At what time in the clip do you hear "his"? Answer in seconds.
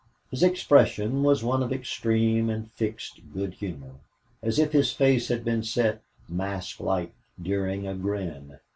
0.31-0.41, 4.71-4.91